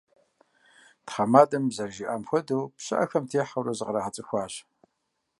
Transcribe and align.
Тхьэмадэм 1.05 1.65
зэрыжиӀам 1.75 2.21
хуэдэу, 2.29 2.63
пщыӀэхэм 2.75 3.23
техьэурэ 3.31 3.73
закъригъэцӀыхуащ. 3.77 4.53